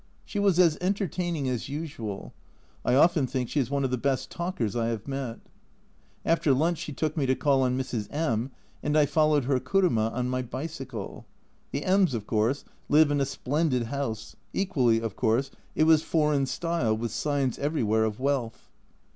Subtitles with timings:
[0.25, 2.33] She was as entertaining as usual.
[2.83, 5.37] I often think she is one of the best talkers I have met.
[6.25, 8.07] After lunch she took me to call on Mrs.
[8.11, 8.49] M,
[8.81, 11.27] and I followed her kuruma on my bicycle.
[11.71, 16.01] The M s, of course, live in a splendid house, equally, of course, it was
[16.01, 18.71] "foreign style," with signs everywhere of wealth.